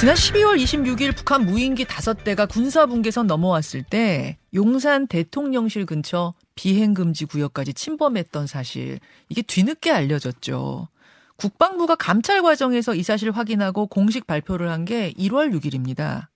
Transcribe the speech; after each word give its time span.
지난 0.00 0.14
12월 0.14 0.58
26일 0.58 1.14
북한 1.14 1.44
무인기 1.44 1.84
5대가 1.84 2.48
군사분계선 2.48 3.26
넘어왔을 3.26 3.82
때 3.82 4.38
용산 4.54 5.06
대통령실 5.06 5.84
근처 5.84 6.32
비행금지 6.54 7.26
구역까지 7.26 7.74
침범했던 7.74 8.46
사실 8.46 8.98
이게 9.28 9.42
뒤늦게 9.42 9.90
알려졌죠. 9.90 10.88
국방부가 11.36 11.96
감찰 11.96 12.40
과정에서 12.40 12.94
이 12.94 13.02
사실을 13.02 13.36
확인하고 13.36 13.86
공식 13.86 14.26
발표를 14.26 14.70
한 14.70 14.86
게 14.86 15.12
1월 15.12 15.52
6일입니다. 15.52 16.28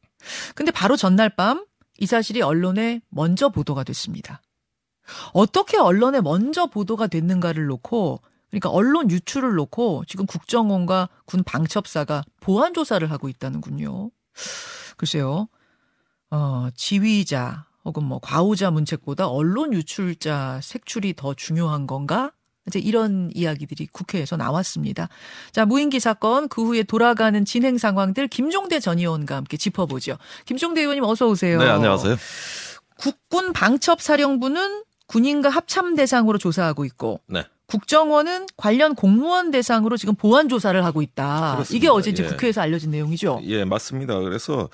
근데 0.54 0.70
바로 0.70 0.96
전날 0.96 1.34
밤 1.34 1.64
이 1.98 2.06
사실이 2.06 2.42
언론에 2.42 3.00
먼저 3.08 3.50
보도가 3.50 3.84
됐습니다. 3.84 4.42
어떻게 5.32 5.78
언론에 5.78 6.20
먼저 6.20 6.66
보도가 6.66 7.06
됐는가를 7.06 7.66
놓고 7.66 8.20
그러니까 8.50 8.70
언론 8.70 9.10
유출을 9.10 9.54
놓고 9.54 10.04
지금 10.06 10.26
국정원과 10.26 11.08
군 11.24 11.42
방첩사가 11.44 12.22
보안 12.40 12.72
조사를 12.72 13.10
하고 13.10 13.28
있다는군요. 13.28 14.10
글쎄요. 14.96 15.48
어, 16.30 16.68
지휘자 16.74 17.66
혹은 17.84 18.04
뭐 18.04 18.18
과오자 18.22 18.70
문책보다 18.70 19.28
언론 19.28 19.72
유출자 19.72 20.60
색출이 20.62 21.14
더 21.16 21.34
중요한 21.34 21.86
건가? 21.86 22.32
이제 22.66 22.78
이런 22.78 23.30
이야기들이 23.34 23.88
국회에서 23.92 24.36
나왔습니다. 24.36 25.08
자, 25.52 25.66
무인기 25.66 26.00
사건 26.00 26.48
그 26.48 26.64
후에 26.64 26.82
돌아가는 26.82 27.44
진행 27.44 27.76
상황들 27.76 28.28
김종대 28.28 28.80
전 28.80 28.98
의원과 28.98 29.36
함께 29.36 29.58
짚어보죠. 29.58 30.16
김종대 30.46 30.80
의원님 30.80 31.04
어서 31.04 31.28
오세요. 31.28 31.58
네, 31.58 31.68
안녕하세요. 31.68 32.16
국군 32.96 33.52
방첩사령부는 33.52 34.84
군인과 35.06 35.50
합참 35.50 35.94
대상으로 35.94 36.38
조사하고 36.38 36.86
있고 36.86 37.20
네. 37.26 37.44
국정원은 37.66 38.46
관련 38.56 38.94
공무원 38.94 39.50
대상으로 39.50 39.96
지금 39.96 40.14
보안 40.14 40.48
조사를 40.48 40.84
하고 40.84 41.02
있다. 41.02 41.54
그렇습니다. 41.54 41.76
이게 41.76 41.88
어제 41.88 42.10
이제 42.10 42.24
예. 42.24 42.28
국회에서 42.28 42.60
알려진 42.60 42.90
내용이죠. 42.90 43.40
예, 43.44 43.64
맞습니다. 43.64 44.20
그래서 44.20 44.68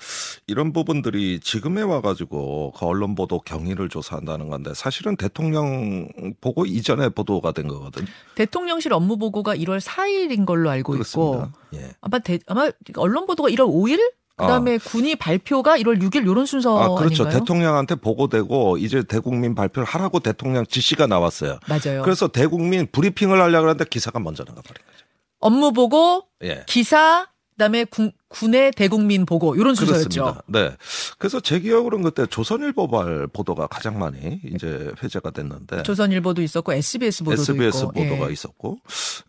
이런 0.47 0.73
부분들이 0.73 1.39
지금에 1.39 1.81
와가지고 1.81 2.73
그 2.77 2.85
언론 2.85 3.15
보도 3.15 3.39
경위를 3.39 3.89
조사한다는 3.89 4.49
건데 4.49 4.73
사실은 4.73 5.15
대통령 5.15 6.09
보고 6.41 6.65
이전에 6.65 7.09
보도가 7.09 7.53
된 7.53 7.67
거거든 7.67 8.03
요. 8.03 8.07
대통령실 8.35 8.93
업무 8.93 9.17
보고가 9.17 9.55
1월 9.55 9.79
4일인 9.79 10.45
걸로 10.45 10.69
알고 10.69 10.95
있고 10.95 11.31
그렇습니다. 11.31 11.53
예. 11.75 11.91
아마 12.01 12.19
대, 12.19 12.39
아마 12.47 12.69
언론 12.97 13.25
보도가 13.25 13.49
1월 13.49 13.67
5일 13.67 14.11
그다음에 14.35 14.77
군이 14.77 15.15
발표가 15.15 15.77
1월 15.77 16.01
6일 16.01 16.25
요런 16.25 16.45
순서 16.45 16.77
아, 16.77 16.95
그렇죠. 16.95 17.23
아닌가요? 17.23 17.39
대통령한테 17.39 17.95
보고되고 17.95 18.77
이제 18.77 19.03
대국민 19.03 19.55
발표를 19.55 19.85
하라고 19.85 20.19
대통령 20.19 20.65
지시가 20.65 21.07
나왔어요. 21.07 21.59
맞아요. 21.67 22.01
그래서 22.03 22.27
대국민 22.27 22.87
브리핑을 22.91 23.39
하려고 23.39 23.67
하는데 23.67 23.85
기사가 23.85 24.19
먼저 24.19 24.43
나가 24.43 24.61
버린 24.61 24.81
거죠. 24.85 25.05
업무 25.39 25.73
보고 25.73 26.23
예. 26.43 26.63
기사 26.67 27.27
그다음에 27.51 27.83
군, 27.83 28.11
군의 28.31 28.71
대국민 28.71 29.25
보고 29.25 29.57
요런 29.57 29.75
순서였죠. 29.75 30.09
그렇습니다. 30.09 30.43
네. 30.47 30.75
그래서 31.17 31.39
제 31.39 31.59
기억으로는 31.59 32.03
그때 32.03 32.25
조선일보발 32.25 33.27
보도가 33.27 33.67
가장 33.67 33.99
많이 33.99 34.39
이제 34.43 34.91
회자가 35.03 35.31
됐는데 35.31 35.83
조선일보도 35.83 36.41
있었고 36.41 36.73
SBS 36.73 37.23
보도도 37.23 37.41
SBS 37.41 37.77
있고. 37.79 37.91
보도가 37.91 38.29
예. 38.29 38.33
있었고 38.33 38.77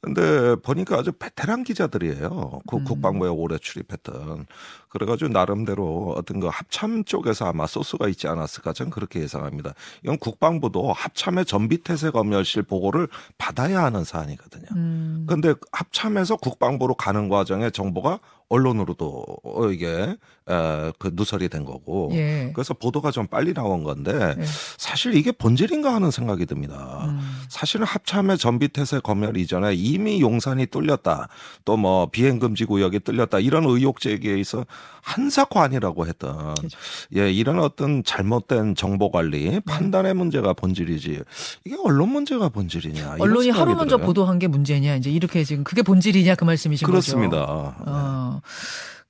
근데 0.00 0.54
보니까 0.56 0.98
아주 0.98 1.12
베테랑 1.12 1.64
기자들이에요. 1.64 2.60
그 2.66 2.76
음. 2.76 2.84
국방부에 2.84 3.28
오래 3.28 3.58
출입했던 3.58 4.46
그래가지고 4.88 5.30
나름대로 5.30 6.14
어떤 6.16 6.38
그 6.38 6.48
합참 6.48 7.04
쪽에서 7.04 7.46
아마 7.46 7.66
소스가 7.66 8.08
있지 8.08 8.28
않았을까 8.28 8.72
저는 8.72 8.90
그렇게 8.90 9.20
예상합니다. 9.20 9.74
이건 10.04 10.18
국방부도 10.18 10.92
합참의 10.92 11.46
전비태세 11.46 12.10
검열실 12.10 12.62
보고를 12.62 13.08
받아야 13.38 13.82
하는 13.84 14.04
사안이거든요. 14.04 14.66
음. 14.76 15.26
근데 15.28 15.54
합참에서 15.72 16.36
국방부로 16.36 16.94
가는 16.94 17.28
과정에 17.28 17.70
정보가 17.70 18.20
언론으로도 18.52 19.24
어, 19.44 19.70
이게 19.70 20.16
에, 20.48 20.92
그 20.98 21.10
누설이 21.12 21.48
된 21.48 21.64
거고 21.64 22.10
예. 22.14 22.50
그래서 22.54 22.74
보도가 22.74 23.10
좀 23.10 23.26
빨리 23.26 23.52
나온 23.54 23.84
건데 23.84 24.34
예. 24.38 24.44
사실 24.78 25.14
이게 25.14 25.30
본질인가 25.32 25.94
하는 25.94 26.10
생각이 26.10 26.46
듭니다. 26.46 27.04
음. 27.08 27.20
사실은 27.48 27.86
합참의 27.86 28.38
전비태세 28.38 29.00
검열 29.00 29.36
이전에 29.36 29.74
이미 29.74 30.20
용산이 30.20 30.66
뚫렸다. 30.66 31.28
또 31.66 31.82
뭐 31.82 32.06
비행금지 32.06 32.64
구역이 32.64 33.00
뚫렸다. 33.00 33.40
이런 33.40 33.64
의혹 33.64 33.98
제기에 33.98 34.38
있어 34.38 34.64
한사코 35.00 35.58
아니라고 35.60 36.06
했던 36.06 36.54
그죠. 36.54 36.78
예, 37.16 37.28
이런 37.32 37.58
어떤 37.58 38.04
잘못된 38.04 38.76
정보 38.76 39.10
관리, 39.10 39.58
판단의 39.60 40.14
문제가 40.14 40.52
본질이지. 40.52 41.22
이게 41.64 41.76
언론 41.82 42.10
문제가 42.10 42.50
본질이냐. 42.50 43.16
언론이 43.18 43.50
하루 43.50 43.74
먼저 43.74 43.96
들어요. 43.96 44.06
보도한 44.06 44.38
게 44.38 44.46
문제냐 44.46 44.94
이제 44.94 45.10
이렇게 45.10 45.42
지금 45.42 45.64
그게 45.64 45.82
본질이냐 45.82 46.36
그 46.36 46.44
말씀이신 46.44 46.86
그렇습니다. 46.86 47.46
거죠. 47.46 47.74
어. 47.86 48.40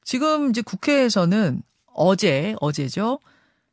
지금 0.05 0.51
이제 0.51 0.63
국회에서는 0.63 1.63
어제 1.95 2.55
어제죠. 2.61 3.19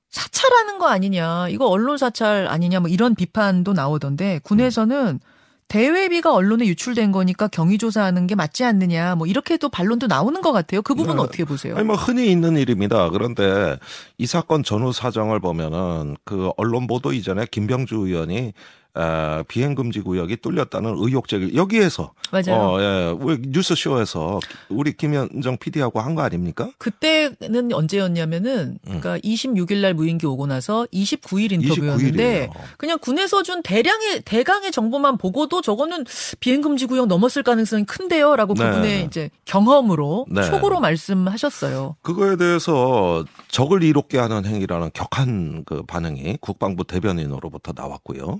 사찰하는 0.09 0.79
거 0.79 0.88
아니냐. 0.88 1.50
이거 1.50 1.67
언론 1.67 1.97
사찰 1.97 2.47
아니냐 2.47 2.79
뭐 2.79 2.90
이런 2.90 3.16
비판도 3.16 3.73
나오던데 3.73 4.39
군에서는 4.44 5.19
대외비가 5.68 6.34
언론에 6.34 6.66
유출된 6.66 7.12
거니까 7.12 7.47
경위 7.47 7.78
조사하는 7.78 8.25
게 8.25 8.34
맞지 8.34 8.63
않느냐. 8.63 9.16
뭐 9.16 9.28
이렇게도 9.28 9.69
반론도 9.69 10.07
나오는 10.07 10.41
것 10.41 10.51
같아요. 10.51 10.81
그 10.81 10.95
부분 10.95 11.12
은 11.12 11.16
네. 11.18 11.22
어떻게 11.22 11.45
보세요? 11.45 11.75
아니 11.78 11.85
뭐 11.85 11.95
흔히 11.95 12.31
있는 12.31 12.57
일입니다. 12.57 13.12
그런데 13.12 13.78
이 14.18 14.25
사건 14.25 14.63
전후 14.63 14.91
사정을 14.91 15.39
보면은 15.39 16.18
그 16.25 16.50
언론 16.57 16.88
보도 16.88 17.13
이전에 17.13 17.45
김병주 17.51 17.95
의원이 17.95 18.53
에, 18.97 19.44
비행 19.47 19.75
금지 19.75 20.01
구역이 20.01 20.38
뚫렸다는 20.38 20.95
의혹 20.97 21.27
제기 21.27 21.55
여기에서 21.55 22.11
맞아요. 22.31 22.55
어, 22.55 22.81
예, 22.81 23.16
뉴스 23.47 23.75
쇼에서 23.75 24.39
우리 24.69 24.94
김현정 24.95 25.57
PD하고 25.57 26.00
한 26.00 26.16
거 26.16 26.22
아닙니까? 26.23 26.69
그때는 26.79 27.72
언제였냐면은 27.73 28.79
그러니까 28.83 29.17
26일 29.19 29.77
날 29.81 29.94
무인기 29.94 30.25
오고 30.25 30.47
나서 30.47 30.85
29일 30.91 31.51
인터뷰였는데 31.53 32.11
29일 32.11 32.19
이에요. 32.19 32.50
그냥 32.77 32.97
군에서 33.00 33.44
준 33.44 33.61
대량의 33.63 34.22
대강의 34.25 34.72
정보만 34.72 35.17
보고도 35.17 35.61
저거는 35.61 36.06
비행 36.39 36.61
금지 36.61 36.85
구역 36.88 37.06
넘었을 37.07 37.44
가능성이 37.44 37.85
큰데요라고 37.85 38.53
네. 38.56 38.63
그분의 38.63 39.06
이제 39.06 39.29
경험으로 39.45 40.25
네. 40.29 40.44
촉으로 40.44 40.79
말씀하셨어요. 40.79 41.95
그거에 42.01 42.35
대해서 42.38 43.23
적을 43.50 43.83
이롭게 43.83 44.17
하는 44.17 44.45
행위라는 44.45 44.89
격한 44.94 45.63
그 45.66 45.83
반응이 45.83 46.38
국방부 46.41 46.83
대변인으로부터 46.85 47.73
나왔고요. 47.75 48.39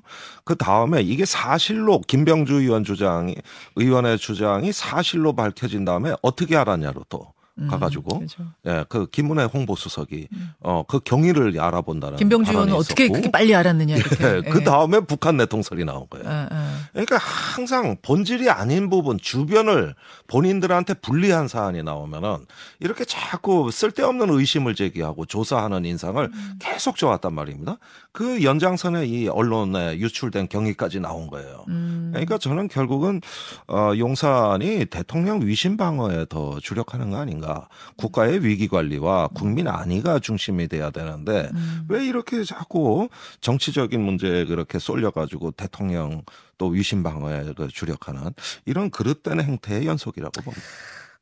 그 0.50 0.56
다음에 0.56 1.04
이게 1.04 1.26
사실로 1.26 2.02
김병주 2.02 2.56
의원 2.56 2.84
주장이 2.84 3.36
의원의 3.76 4.18
주장이 4.18 4.72
사실로 4.72 5.36
밝혀진 5.36 5.86
다음에 5.86 6.16
어떻게 6.24 6.58
알았냐로 6.58 7.06
또 7.08 7.34
음, 7.60 7.68
가가지고 7.68 8.18
그렇죠. 8.18 8.46
예, 8.66 8.84
그 8.90 9.06
김은혜 9.06 9.44
홍보수석이 9.44 10.28
어그 10.62 11.02
경위를 11.02 11.60
알아본다는 11.60 12.18
김병주 12.18 12.52
의원은 12.52 12.74
어떻게 12.74 13.04
있었고, 13.04 13.14
그렇게 13.14 13.32
빨리 13.32 13.54
알았느냐 13.54 13.96
이렇게. 13.96 14.16
예, 14.26 14.42
그 14.42 14.64
다음에 14.64 15.02
북한 15.02 15.38
내통설이 15.38 15.86
나온 15.86 16.08
거예요. 16.10 16.28
아, 16.28 16.48
아. 16.50 16.80
그러니까 16.94 17.18
항상 17.18 17.98
본질이 18.02 18.50
아닌 18.50 18.90
부분 18.90 19.20
주변을 19.20 19.94
본인들한테 20.28 20.96
불리한 20.96 21.48
사안이 21.48 21.84
나오면은 21.84 22.46
이렇게 22.80 23.06
자꾸 23.06 23.70
쓸데없는 23.72 24.32
의심을 24.32 24.74
제기하고 24.74 25.26
조사하는 25.26 25.86
인상을 25.86 26.24
음. 26.24 26.54
계속 26.60 26.98
줘왔단 26.98 27.34
말입니다. 27.34 27.78
그 28.12 28.44
연장선에 28.44 29.06
이 29.06 29.28
언론에 29.28 29.98
유출된 29.98 30.50
경위까지 30.50 31.00
나온 31.00 31.28
거예요. 31.28 31.64
음. 31.68 32.10
그러니까 32.12 32.38
저는 32.38 32.68
결국은 32.68 33.22
어 33.68 33.94
용산이 33.98 34.86
대통령 34.86 35.46
위신 35.46 35.78
방어에 35.78 36.26
더 36.28 36.60
주력하는 36.60 37.12
거 37.12 37.18
아닌가. 37.18 37.70
국가의 37.98 38.44
위기 38.44 38.68
관리와 38.68 39.30
국민 39.30 39.68
안위가 39.68 40.20
중심이 40.20 40.68
돼야 40.68 40.90
되는데 40.90 41.50
음. 41.54 41.86
왜 41.88 42.06
이렇게 42.06 42.44
자꾸 42.44 43.10
정치적인 43.42 44.02
문제에 44.02 44.46
그렇게 44.46 44.80
쏠려가지고 44.80 45.52
대통령 45.52 46.24
또 46.58 46.68
위신 46.68 47.04
방어에 47.04 47.54
그 47.56 47.68
주력하는 47.68 48.32
이런 48.66 48.90
그릇된 48.90 49.40
행태의 49.40 49.86
연속이라고 49.86 50.42
봅니다. 50.42 50.66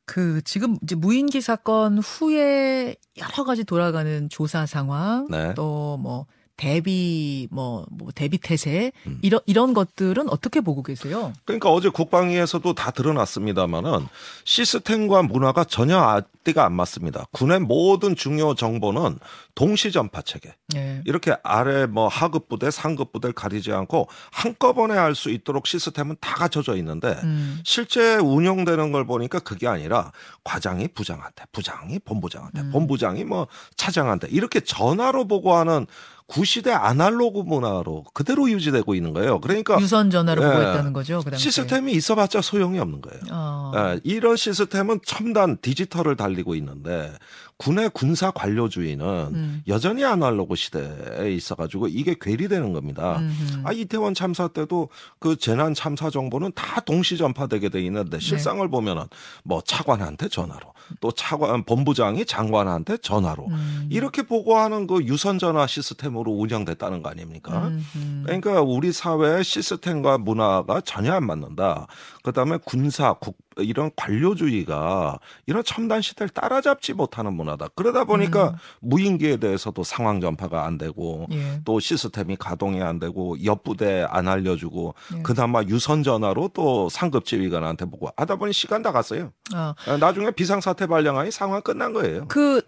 그 0.06 0.40
지금 0.42 0.76
이제 0.82 0.94
무인기 0.94 1.42
사건 1.42 1.98
후에 1.98 2.96
여러 3.18 3.44
가지 3.44 3.62
돌아가는 3.62 4.28
조사 4.30 4.64
상황 4.64 5.26
네. 5.30 5.52
또뭐 5.52 6.26
대비 6.58 7.46
뭐, 7.52 7.86
뭐 7.88 8.08
대비 8.14 8.36
태세 8.36 8.90
음. 9.06 9.20
이런 9.22 9.40
이런 9.46 9.74
것들은 9.74 10.28
어떻게 10.28 10.60
보고 10.60 10.82
계세요? 10.82 11.32
그러니까 11.44 11.70
어제 11.70 11.88
국방위에서도 11.88 12.74
다 12.74 12.90
드러났습니다마는 12.90 14.06
시스템과 14.44 15.22
문화가 15.22 15.62
전혀 15.62 15.96
앞뒤가 15.96 16.64
안 16.64 16.72
맞습니다. 16.72 17.26
군의 17.30 17.60
모든 17.60 18.16
중요 18.16 18.56
정보는 18.56 19.18
동시 19.54 19.92
전파 19.92 20.20
체계. 20.20 20.54
예. 20.74 21.00
이렇게 21.06 21.36
아래 21.44 21.86
뭐 21.86 22.08
하급 22.08 22.48
부대, 22.48 22.72
상급 22.72 23.12
부대를 23.12 23.34
가리지 23.34 23.72
않고 23.72 24.08
한꺼번에 24.32 24.94
할수 24.94 25.30
있도록 25.30 25.68
시스템은 25.68 26.16
다 26.20 26.34
갖춰져 26.34 26.76
있는데 26.76 27.20
음. 27.22 27.60
실제 27.64 28.16
운영되는 28.16 28.90
걸 28.90 29.06
보니까 29.06 29.38
그게 29.38 29.68
아니라 29.68 30.10
과장이 30.42 30.88
부장한테, 30.88 31.44
부장이 31.52 32.00
본부장한테, 32.00 32.60
음. 32.62 32.70
본부장이 32.72 33.24
뭐 33.24 33.46
차장한테 33.76 34.26
이렇게 34.30 34.58
전화로 34.58 35.28
보고하는 35.28 35.86
구시대 36.28 36.70
아날로그 36.70 37.40
문화로 37.40 38.04
그대로 38.12 38.50
유지되고 38.50 38.94
있는 38.94 39.14
거예요. 39.14 39.40
그러니까 39.40 39.80
유선 39.80 40.10
전화로 40.10 40.42
예. 40.42 40.46
보고했다는 40.46 40.92
거죠. 40.92 41.22
그. 41.24 41.36
시스템이 41.36 41.92
있어봤자 41.92 42.42
소용이 42.42 42.78
없는 42.78 43.00
거예요. 43.00 43.20
어. 43.32 43.72
예, 43.74 44.00
이런 44.04 44.36
시스템은 44.36 45.00
첨단 45.04 45.56
디지털을 45.60 46.16
달리고 46.16 46.54
있는데 46.56 47.12
군의 47.58 47.90
군사 47.92 48.30
관료주의는 48.30 49.04
음. 49.04 49.62
여전히 49.66 50.04
아날로그 50.04 50.54
시대에 50.54 51.32
있어가지고 51.32 51.88
이게 51.88 52.14
괴리되는 52.18 52.72
겁니다. 52.72 53.18
음흠. 53.18 53.62
아 53.64 53.72
이태원 53.72 54.14
참사 54.14 54.46
때도 54.46 54.88
그 55.18 55.36
재난 55.36 55.74
참사 55.74 56.08
정보는 56.08 56.52
다 56.54 56.80
동시 56.80 57.16
전파되게 57.16 57.68
돼 57.68 57.80
있는데 57.82 58.20
실상을 58.20 58.66
보면은 58.70 59.04
뭐 59.42 59.60
차관한테 59.60 60.28
전화로 60.28 60.72
또 61.00 61.10
차관 61.10 61.64
본부장이 61.64 62.24
장관한테 62.24 62.98
전화로 62.98 63.48
음. 63.48 63.88
이렇게 63.90 64.22
보고하는 64.22 64.86
그 64.86 65.04
유선 65.04 65.40
전화 65.40 65.66
시스템으로 65.66 66.30
운영됐다는 66.30 67.02
거 67.02 67.10
아닙니까? 67.10 67.68
음흠. 67.68 68.22
그러니까 68.24 68.62
우리 68.62 68.92
사회의 68.92 69.42
시스템과 69.42 70.18
문화가 70.18 70.80
전혀 70.80 71.12
안 71.12 71.26
맞는다. 71.26 71.88
그다음에 72.22 72.58
군사 72.64 73.14
국 73.14 73.36
이런 73.58 73.90
관료주의가 73.96 75.18
이런 75.46 75.64
첨단 75.64 76.00
시대를 76.02 76.28
따라잡지 76.30 76.94
못하는 76.94 77.34
문화다. 77.34 77.68
그러다 77.74 78.04
보니까 78.04 78.56
무인기에 78.80 79.36
대해서도 79.36 79.84
상황 79.84 80.20
전파가 80.20 80.64
안 80.64 80.78
되고 80.78 81.26
예. 81.32 81.60
또 81.64 81.80
시스템이 81.80 82.36
가동이 82.36 82.82
안 82.82 82.98
되고 82.98 83.42
옆부대 83.44 84.06
안 84.08 84.28
알려주고 84.28 84.94
예. 85.16 85.22
그나마 85.22 85.62
유선 85.62 86.02
전화로 86.02 86.50
또 86.54 86.88
상급 86.88 87.24
지휘관한테 87.24 87.86
보고 87.86 88.10
하다 88.16 88.36
보니 88.36 88.52
시간 88.52 88.82
다 88.82 88.92
갔어요. 88.92 89.32
아, 89.54 89.74
나중에 89.98 90.30
비상 90.30 90.60
사태 90.60 90.86
발령하니 90.86 91.30
상황 91.30 91.62
끝난 91.62 91.92
거예요. 91.92 92.26
그 92.28 92.62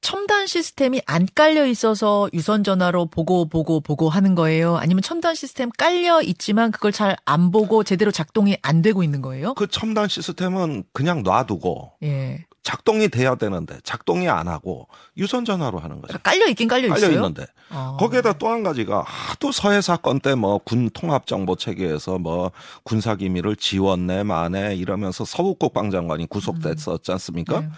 첨단 0.00 0.46
시스템이 0.46 1.02
안 1.06 1.26
깔려 1.34 1.66
있어서 1.66 2.28
유선 2.32 2.62
전화로 2.64 3.06
보고 3.06 3.46
보고 3.48 3.80
보고 3.80 4.08
하는 4.08 4.34
거예요? 4.34 4.76
아니면 4.76 5.02
첨단 5.02 5.34
시스템 5.34 5.70
깔려 5.76 6.22
있지만 6.22 6.70
그걸 6.70 6.92
잘 6.92 7.16
안 7.24 7.50
보고 7.50 7.82
제대로 7.84 8.10
작동이 8.10 8.56
안 8.62 8.80
되고 8.80 9.02
있는 9.02 9.20
거예요? 9.22 9.54
그 9.54 9.66
첨단 9.66 10.08
시스템은 10.08 10.84
그냥 10.92 11.22
놔두고 11.22 11.92
예. 12.04 12.44
작동이 12.62 13.08
돼야 13.08 13.34
되는데 13.34 13.78
작동이 13.82 14.28
안 14.28 14.46
하고 14.46 14.88
유선 15.16 15.44
전화로 15.44 15.78
하는 15.78 16.00
거죠. 16.00 16.18
깔려 16.22 16.46
있긴 16.48 16.68
깔려 16.68 16.86
있어요. 16.88 17.00
깔려 17.00 17.12
있는데 17.14 17.46
어. 17.70 17.96
거기에다 17.98 18.34
또 18.34 18.48
한 18.48 18.62
가지가 18.62 19.02
하도 19.02 19.52
서해 19.52 19.80
사건 19.80 20.20
때 20.20 20.32
뭐 20.34 20.58
군 20.64 20.90
통합 20.90 21.26
정보 21.26 21.56
체계에서 21.56 22.18
뭐 22.18 22.52
군사 22.84 23.14
기밀을 23.16 23.56
지웠네 23.56 24.22
마네 24.22 24.76
이러면서 24.76 25.24
서욱국 25.24 25.72
방장관이 25.74 26.26
구속됐었지 26.28 27.10
않습니까? 27.12 27.60
네. 27.60 27.68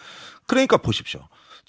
그러니까 0.47 0.77
보십시오. 0.77 1.21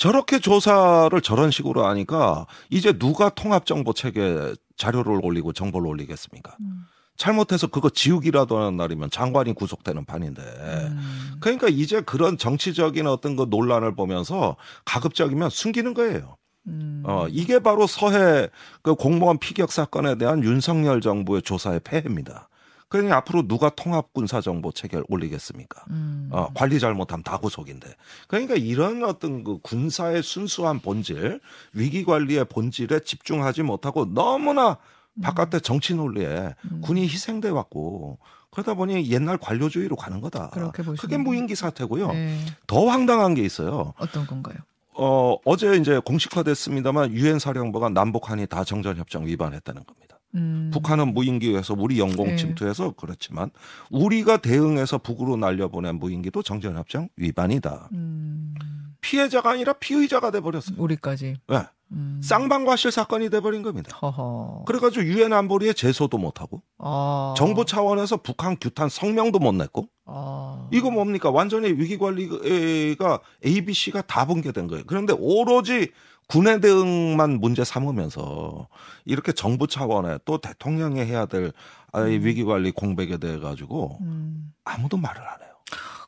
저렇게 0.02 0.40
조사를 0.40 1.22
저런 1.22 1.52
식으로 1.52 1.86
하니까 1.86 2.48
이제 2.72 2.92
누가 2.92 3.30
통합 3.30 3.68
정보 3.68 3.94
체계 3.94 4.56
자료를 4.76 5.24
올리고 5.24 5.54
정보를 5.54 5.88
올리겠습니까? 5.88 6.58
음. 6.60 6.86
잘못해서 7.18 7.68
그거 7.68 7.92
지우기라도 7.92 8.58
하는 8.58 8.78
날이면 8.78 9.12
장관이 9.12 9.54
구속되는 9.54 10.06
판인데. 10.06 10.42
음. 10.42 11.36
그러니까 11.40 11.68
이제 11.68 12.02
그런 12.02 12.40
정치적인 12.40 13.06
어떤 13.06 13.36
그 13.36 13.46
논란을 13.48 13.94
보면서 13.94 14.56
가급적이면 14.86 15.52
숨기는 15.52 15.94
거예요. 15.94 16.36
음. 16.66 17.04
어, 17.06 17.28
이게 17.30 17.60
바로 17.60 17.86
서해 17.86 18.50
그 18.82 18.96
공무원 18.96 19.38
피격 19.38 19.72
사건에 19.72 20.18
대한 20.18 20.44
윤석열 20.44 21.02
정부의 21.02 21.44
조사의 21.44 21.82
폐해입니다. 21.84 22.50
그러니 22.92 23.10
앞으로 23.10 23.48
누가 23.48 23.70
통합 23.70 24.12
군사 24.12 24.42
정보 24.42 24.74
체계를 24.74 25.06
올리겠습니까? 25.08 25.86
음. 25.92 26.28
어, 26.30 26.50
관리 26.54 26.78
잘못하면 26.78 27.24
다 27.24 27.38
구속인데. 27.38 27.88
그러니까 28.28 28.56
이런 28.56 29.06
어떤 29.06 29.46
그 29.46 29.60
군사의 29.62 30.22
순수한 30.22 30.80
본질, 30.80 31.40
위기 31.72 32.04
관리의 32.04 32.46
본질에 32.46 33.00
집중하지 33.00 33.64
못하고 33.64 34.14
너무나 34.14 34.78
바깥의 35.22 35.62
정치 35.62 35.96
논리에 35.96 36.54
음. 36.70 36.82
군이 36.82 37.04
희생돼 37.04 37.48
왔고 37.48 38.20
그러다 38.50 38.74
보니 38.74 39.10
옛날 39.10 39.38
관료주의로 39.38 39.96
가는 39.96 40.20
거다. 40.20 40.50
그렇게 40.50 40.84
보시는 40.84 40.98
그게 40.98 41.16
무인기 41.16 41.56
사태고요. 41.56 42.12
네. 42.12 42.40
더 42.68 42.88
황당한 42.88 43.36
게 43.36 43.42
있어요. 43.42 43.94
어떤 44.00 44.28
건가요? 44.28 44.58
어, 44.96 45.38
어제 45.46 45.78
이제 45.78 45.98
공식화됐습니다만 46.00 47.14
유엔 47.14 47.40
사령부가 47.40 47.88
남북한이 47.88 48.48
다 48.48 48.66
정전협정 48.66 49.28
위반했다는 49.28 49.86
겁니다. 49.86 50.11
음. 50.36 50.72
북한은 50.74 51.14
무인기에서 51.14 51.76
우리 51.78 52.00
영공 52.00 52.28
네. 52.28 52.36
침투해서 52.36 52.94
그렇지만 52.98 53.52
우리가 53.90 54.38
대응해서 54.38 54.98
북으로 54.98 55.38
날려보낸 55.38 55.96
무인기도 55.96 56.42
정전협정 56.42 57.10
위반이다. 57.18 57.90
음. 57.94 58.54
피해자가 59.02 59.52
아니라 59.52 59.74
피의자가 59.74 60.32
돼버렸어요. 60.32 60.76
우리까지. 60.80 61.38
네. 61.48 61.64
음. 61.94 62.22
쌍방과실 62.24 62.92
사건이 62.92 63.30
돼버린 63.30 63.64
겁니다. 63.64 63.98
허허. 64.02 64.64
그래가지고 64.66 65.06
유엔 65.06 65.34
안보리에 65.34 65.74
제소도 65.74 66.18
못하고 66.18 66.62
아. 66.78 67.34
정부 67.36 67.66
차원에서 67.66 68.18
북한 68.18 68.56
규탄 68.60 68.88
성명도 68.88 69.40
못 69.40 69.54
냈고 69.54 69.90
아. 70.06 70.70
이거 70.72 70.90
뭡니까 70.90 71.30
완전히 71.30 71.70
위기관리가 71.70 73.20
ABC가 73.46 74.04
다 74.04 74.26
붕괴된 74.26 74.68
거예요. 74.68 74.84
그런데 74.88 75.14
오로지 75.18 75.92
군의 76.32 76.62
대응만 76.62 77.40
문제 77.42 77.64
삼으면서 77.66 78.68
이렇게 79.06 79.32
정부 79.34 79.68
차원에 79.68 80.20
또 80.26 80.38
대통령이 80.40 81.02
해야 81.02 81.26
될 81.26 81.52
아이 81.92 82.18
위기 82.20 82.44
관리 82.46 82.72
공백에 82.72 83.18
대해 83.18 83.38
가지고 83.40 83.98
음. 84.02 84.54
아무도 84.64 84.96
말을 84.98 85.20
안 85.22 85.42
해요. 85.42 85.50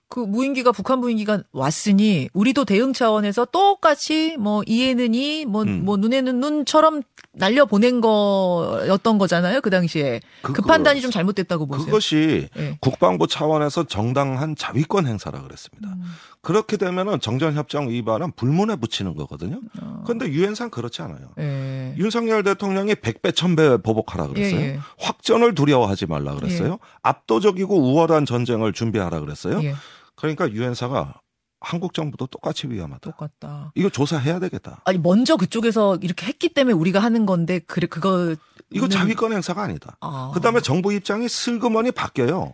그 0.08 0.20
무인기가 0.20 0.72
북한 0.72 1.00
무인기가 1.00 1.42
왔으니 1.52 2.30
우리도 2.34 2.66
대응 2.66 2.94
차원에서 2.94 3.46
똑같이 3.46 4.38
뭐 4.38 4.62
이에는 4.68 5.16
이, 5.16 5.44
뭐, 5.46 5.64
음. 5.64 5.84
뭐 5.84 5.98
눈에는 5.98 6.40
눈처럼 6.40 7.02
날려 7.34 7.66
보낸 7.66 8.00
거였던 8.00 9.18
거잖아요. 9.18 9.60
그 9.62 9.72
당시에 9.72 10.20
그 10.44 10.54
그거- 10.54 10.68
판단이 10.68 11.02
좀 11.02 11.10
잘못됐다고 11.10 11.66
보세요. 11.66 11.86
그것이 11.88 12.48
예. 12.58 12.78
국방부 12.80 13.26
차원에서 13.26 13.86
정당한 13.86 14.56
자위권 14.56 15.08
행사라 15.08 15.42
그랬습니다. 15.42 15.90
음. 15.90 16.04
그렇게 16.44 16.76
되면은 16.76 17.22
정전협정 17.22 17.90
위반은 17.90 18.34
불문에 18.34 18.76
붙이는 18.76 19.16
거거든요. 19.16 19.62
어. 19.82 20.02
그런데 20.04 20.28
유엔상 20.28 20.70
그렇지 20.70 21.02
않아요. 21.02 21.30
예. 21.40 21.96
윤석열 21.98 22.44
대통령이 22.44 22.96
100배, 22.96 23.32
1000배 23.32 23.82
보복하라 23.82 24.28
그랬어요. 24.28 24.60
예, 24.60 24.66
예. 24.66 24.80
확전을 25.00 25.56
두려워하지 25.56 26.06
말라 26.06 26.36
그랬어요. 26.36 26.80
압도적이고 27.02 27.76
우월한 27.76 28.26
전쟁을 28.26 28.74
준비하라 28.74 29.22
그랬어요. 29.22 29.64
예. 29.64 29.74
그러니까 30.16 30.52
유엔사가 30.52 31.22
한국 31.62 31.94
정부도 31.94 32.28
똑같이 32.28 32.68
위험하다. 32.68 33.12
똑같다. 33.12 33.72
이거 33.76 33.88
조사해야 33.88 34.40
되겠다. 34.40 34.82
아니 34.84 34.98
먼저 34.98 35.38
그쪽에서 35.38 35.98
이렇게 36.02 36.26
했기 36.26 36.50
때문에 36.50 36.74
우리가 36.74 37.00
하는 37.00 37.26
건데 37.26 37.60
그래 37.60 37.88
그거 37.88 38.36
이거 38.70 38.90
자위권 38.90 39.32
행사가 39.32 39.64
아니다. 39.64 39.96
아. 40.02 40.32
그다음에 40.34 40.60
정부 40.60 40.92
입장이 40.92 41.30
슬그머니 41.30 41.92
바뀌어요. 41.92 42.54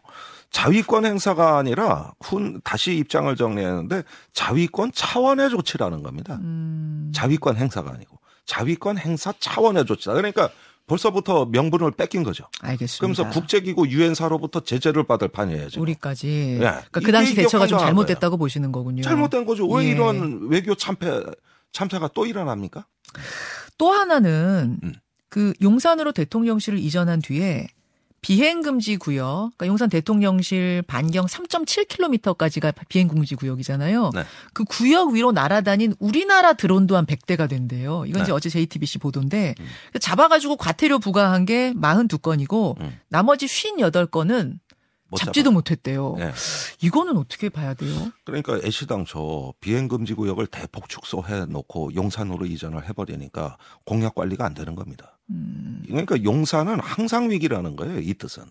자위권 0.51 1.05
행사가 1.05 1.57
아니라 1.57 2.13
훈 2.21 2.59
다시 2.63 2.95
입장을 2.97 3.33
정리했는데 3.35 4.03
자위권 4.33 4.91
차원의 4.93 5.49
조치라는 5.51 6.03
겁니다. 6.03 6.39
음. 6.41 7.11
자위권 7.13 7.57
행사가 7.57 7.91
아니고 7.91 8.19
자위권 8.45 8.97
행사 8.97 9.31
차원의 9.39 9.85
조치다. 9.85 10.13
그러니까 10.13 10.49
벌써부터 10.87 11.45
명분을 11.45 11.91
뺏긴 11.91 12.23
거죠. 12.23 12.45
알겠습니다. 12.61 12.99
그러면서 12.99 13.39
국제기구 13.39 13.87
유엔사로부터 13.89 14.61
제재를 14.61 15.03
받을 15.03 15.27
판이에요. 15.27 15.67
우리까지. 15.77 16.27
예. 16.55 16.57
그러니까 16.57 16.99
그 16.99 17.11
당시 17.11 17.35
대처가 17.35 17.67
좀 17.67 17.77
잘못됐다고 17.77 18.37
보시는 18.37 18.71
거군요. 18.71 19.03
잘못된 19.03 19.45
거죠. 19.45 19.67
왜 19.67 19.85
예. 19.85 19.91
이런 19.91 20.47
외교 20.49 20.73
참패 20.73 21.21
참사가 21.71 22.09
또 22.11 22.25
일어납니까? 22.25 22.87
또 23.77 23.91
하나는 23.91 24.79
음. 24.83 24.93
그 25.29 25.53
용산으로 25.61 26.11
대통령실을 26.11 26.79
이전한 26.79 27.21
뒤에 27.21 27.67
비행 28.21 28.61
금지 28.61 28.97
구역, 28.97 29.51
그러니까 29.57 29.67
용산 29.67 29.89
대통령실 29.89 30.83
반경 30.87 31.25
3.7km까지가 31.25 32.73
비행 32.87 33.07
금지 33.07 33.35
구역이잖아요. 33.35 34.11
네. 34.13 34.23
그 34.53 34.63
구역 34.65 35.11
위로 35.11 35.31
날아다닌 35.31 35.93
우리나라 35.99 36.53
드론도 36.53 36.97
한 36.97 37.05
100대가 37.05 37.49
된대요. 37.49 38.05
이건 38.05 38.23
이제 38.23 38.31
네. 38.31 38.35
어제 38.35 38.49
JTBC 38.49 38.99
보도인데 38.99 39.55
음. 39.59 39.65
잡아가지고 39.99 40.57
과태료 40.57 40.99
부과한 40.99 41.45
게 41.45 41.73
42건이고 41.73 42.79
음. 42.81 42.99
나머지 43.09 43.45
58건은 43.45 44.59
못 45.09 45.17
잡지도 45.17 45.51
못했대요. 45.51 46.15
예. 46.19 46.31
이거는 46.81 47.17
어떻게 47.17 47.49
봐야 47.49 47.73
돼요? 47.73 48.11
그러니까 48.25 48.59
애시 48.63 48.85
당초 48.85 49.53
비행금지 49.59 50.13
구역을 50.13 50.47
대폭 50.47 50.87
축소해 50.87 51.45
놓고 51.45 51.95
용산으로 51.95 52.45
이전을 52.45 52.87
해버리니까 52.87 53.57
공약 53.85 54.15
관리가 54.15 54.45
안 54.45 54.53
되는 54.53 54.75
겁니다. 54.75 55.18
음, 55.29 55.83
그러니까 55.87 56.23
용산은 56.23 56.79
항상 56.79 57.29
위기라는 57.29 57.75
거예요. 57.75 57.99
이 57.99 58.13
뜻은. 58.13 58.43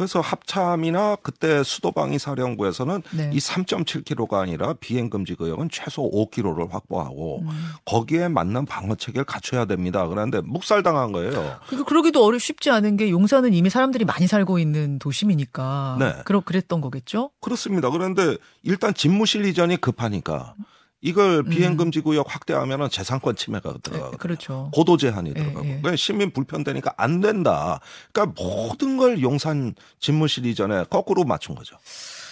그래서 0.00 0.20
합참이나 0.20 1.16
그때 1.16 1.62
수도방위 1.62 2.18
사령부에서는 2.18 3.02
네. 3.10 3.30
이 3.34 3.38
3.7km가 3.38 4.34
아니라 4.34 4.72
비행 4.72 5.10
금지 5.10 5.34
구역은 5.34 5.68
최소 5.70 6.10
5km를 6.10 6.70
확보하고 6.70 7.40
음. 7.42 7.48
거기에 7.84 8.28
맞는 8.28 8.64
방어 8.64 8.94
체계를 8.94 9.24
갖춰야 9.24 9.66
됩니다. 9.66 10.08
그런데 10.08 10.40
묵살당한 10.40 11.12
거예요. 11.12 11.58
그 11.66 11.84
그러기도 11.84 12.24
어려 12.24 12.38
쉽지 12.38 12.70
않은 12.70 12.96
게 12.96 13.10
용산은 13.10 13.52
이미 13.52 13.68
사람들이 13.68 14.06
많이 14.06 14.26
살고 14.26 14.58
있는 14.58 14.98
도심이니까. 14.98 15.96
네. 16.00 16.14
그러 16.24 16.40
그랬던 16.40 16.80
거겠죠? 16.80 17.30
그렇습니다. 17.42 17.90
그런데 17.90 18.38
일단 18.62 18.94
집무실 18.94 19.44
이전이 19.44 19.76
급하니까 19.76 20.54
이걸 21.02 21.44
비행금지 21.44 22.00
구역 22.00 22.26
확대하면 22.28 22.82
은 22.82 22.90
재산권 22.90 23.36
침해가 23.36 23.74
들어가고 23.82 24.12
예, 24.12 24.16
그렇죠. 24.18 24.70
고도 24.72 24.96
제한이 24.96 25.30
예, 25.30 25.34
들어가고 25.34 25.64
예. 25.64 25.68
그러니까 25.68 25.96
시민 25.96 26.30
불편되니까 26.30 26.94
안 26.96 27.20
된다. 27.20 27.80
그러니까 28.12 28.42
모든 28.42 28.98
걸 28.98 29.22
용산 29.22 29.74
집무실 29.98 30.44
이전에 30.46 30.84
거꾸로 30.90 31.24
맞춘 31.24 31.54
거죠. 31.54 31.76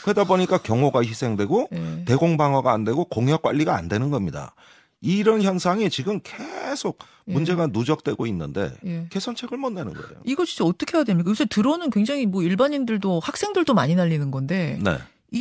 그러다 0.02 0.24
보니까 0.24 0.58
경호가 0.58 1.02
희생되고 1.02 1.68
예. 1.72 2.04
대공 2.04 2.36
방어가 2.36 2.72
안 2.72 2.84
되고 2.84 3.04
공역 3.04 3.42
관리가 3.42 3.74
안 3.74 3.88
되는 3.88 4.10
겁니다. 4.10 4.54
이런 5.00 5.42
현상이 5.42 5.88
지금 5.88 6.20
계속 6.22 6.98
예. 7.28 7.32
문제가 7.32 7.68
누적되고 7.68 8.26
있는데 8.26 8.72
예. 8.84 9.06
개선책을 9.08 9.56
못 9.56 9.70
내는 9.70 9.94
거예요. 9.94 10.20
이거 10.24 10.44
진짜 10.44 10.64
어떻게 10.64 10.96
해야 10.96 11.04
됩니까? 11.04 11.30
요새 11.30 11.46
드론은 11.46 11.90
굉장히 11.90 12.26
뭐 12.26 12.42
일반인들도 12.42 13.20
학생들도 13.20 13.72
많이 13.72 13.94
날리는 13.94 14.30
건데 14.30 14.78
네. 14.82 14.98
이, 15.30 15.38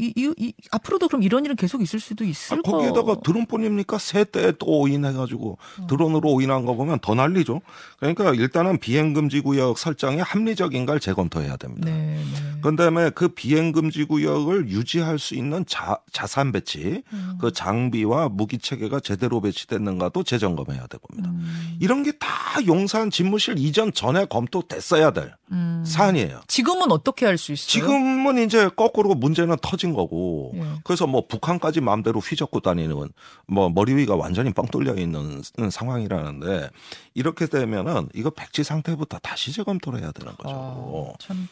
이, 0.00 0.12
이, 0.16 0.32
이- 0.38 0.52
앞으로도 0.70 1.08
그럼 1.08 1.22
이런 1.22 1.44
일은 1.44 1.56
계속 1.56 1.82
있을 1.82 2.00
수도 2.00 2.24
아, 2.24 2.28
있을 2.28 2.62
거. 2.62 2.72
거기에다가 2.72 3.16
드론뿐입니까? 3.22 3.98
세대 3.98 4.52
또 4.58 4.66
오인해가지고 4.66 5.58
드론으로 5.88 6.30
오인한 6.30 6.64
거 6.64 6.74
보면 6.74 7.00
더 7.00 7.14
난리죠. 7.14 7.60
그러니까 7.98 8.32
일단은 8.34 8.78
비행금지 8.78 9.40
구역 9.40 9.78
설정이 9.78 10.18
합리적인가를 10.20 11.00
재검토해야 11.00 11.56
됩니다. 11.56 11.90
네, 11.90 12.16
네. 12.16 12.60
그다음에 12.62 13.10
그 13.10 13.28
비행금지 13.28 14.04
구역을 14.04 14.68
유지할 14.70 15.18
수 15.18 15.34
있는 15.34 15.64
자, 15.66 15.98
자산 16.12 16.52
배치, 16.52 17.02
음. 17.12 17.38
그 17.40 17.52
장비와 17.52 18.28
무기 18.30 18.58
체계가 18.58 19.00
제대로 19.00 19.40
배치됐는가도 19.40 20.22
재점검해야 20.24 20.86
될 20.86 21.00
겁니다. 21.00 21.30
음, 21.30 21.76
이런 21.80 22.02
게 22.02 22.10
다 22.20 22.28
용산 22.66 23.10
집무실 23.10 23.58
이전 23.58 23.92
전에 23.92 24.24
검토됐어야 24.26 25.12
될 25.12 25.34
음. 25.52 25.82
사안이에요. 25.86 26.40
지금은 26.48 26.90
어떻게 26.92 27.24
할 27.26 27.38
수 27.38 27.52
있어요? 27.52 27.66
지금은 27.68 28.44
이제 28.44 28.68
거꾸로 28.76 29.14
문제는 29.14 29.56
터진 29.62 29.89
거고 29.92 30.52
예. 30.54 30.62
그래서 30.84 31.06
뭐 31.06 31.26
북한까지 31.26 31.80
마음대로 31.80 32.20
휘젓고 32.20 32.60
다니는 32.60 33.08
뭐 33.46 33.68
머리 33.70 33.94
위가 33.94 34.16
완전히 34.16 34.52
뻥 34.52 34.66
뚫려 34.66 34.94
있는 34.94 35.42
상황이라는데 35.70 36.70
이렇게 37.14 37.46
되면은 37.46 38.08
이거 38.14 38.30
백지 38.30 38.64
상태부터 38.64 39.18
다시 39.18 39.52
재검토를 39.52 40.00
해야 40.00 40.12
되는 40.12 40.32
거죠. 40.36 40.54
아, 40.54 41.12
참. 41.18 41.48